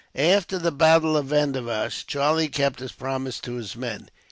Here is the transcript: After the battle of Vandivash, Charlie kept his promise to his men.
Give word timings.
After 0.15 0.57
the 0.57 0.71
battle 0.71 1.15
of 1.15 1.27
Vandivash, 1.27 2.07
Charlie 2.07 2.47
kept 2.49 2.79
his 2.79 2.91
promise 2.91 3.39
to 3.41 3.57
his 3.57 3.75
men. 3.75 4.09